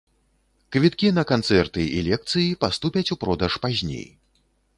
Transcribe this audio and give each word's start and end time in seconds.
Квіткі 0.75 1.11
на 1.17 1.23
канцэрты 1.31 1.85
і 1.99 1.99
лекцыі 2.07 2.57
паступяць 2.65 3.05
у 3.19 3.19
продаж 3.27 3.61
пазней. 3.69 4.07